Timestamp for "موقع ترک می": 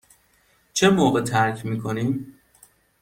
0.89-1.79